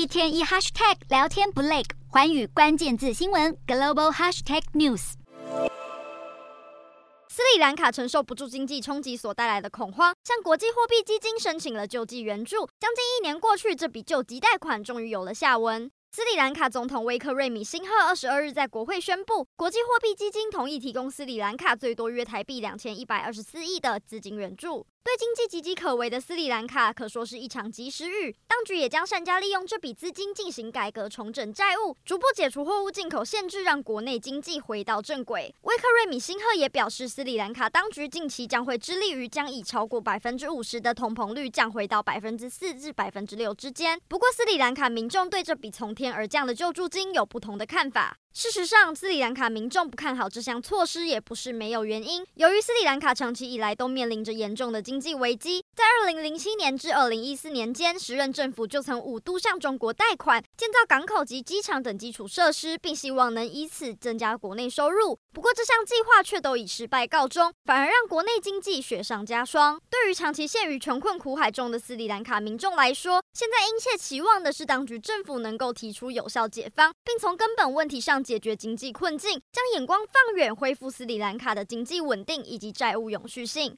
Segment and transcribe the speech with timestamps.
[0.00, 5.12] 一天一 hashtag 聊天不累，环宇关键字新闻 global hashtag news。
[7.28, 12.66] 斯里兰卡承受不住经济冲击所带来的恐慌，向国际货币基金申请了救济援助。
[12.78, 15.90] 将近一年过去，这笔救济贷款终于有了下文。
[16.12, 24.84] 斯里兰卡总统威克瑞米辛赫二十二日在国会宣布，国际货币基金同意提供斯里兰卡最多约台币两千一百二十四亿的资金援助。
[25.02, 35.54] 对经济岌岌可危的斯里兰卡可说是一场及时雨，当局也将善加利用这笔资金进行改革、重整债务，逐步解除货物进口限制，让国内经济回到正轨。
[35.62, 43.98] 威克瑞米辛赫也表示，斯里兰卡当局近期将会致力于将以超过百分之五十的通膨率降回到百分之四至百分之六之间。
[44.06, 48.16] 不过，斯里兰卡民众对这笔从天而降的救助金有不同的看法。
[48.32, 52.24] 事实上，斯里兰卡民众不看好这项措施也不是没有原因。
[52.34, 65.18] 由于斯里兰卡长期以来都面临着严重的经济危机，在二零零七年至二零一四年间，时任政府就曾五度向中国贷款建造港口及机场等基础设施，并希望能以此增加国内收入。
[65.32, 69.80] 不过，这项计划却都以失败告终，反而让国内经济雪上加霜。
[69.90, 78.20] 对于长期陷于穷困苦海中的斯里兰卡民众来说，现在殷切期望的是当局政府能够提提出有效解方，并从根本问题上。
[78.22, 83.76] 解决经济困境，将眼光放远，恢复斯里兰卡的经济稳定以及债务永续性。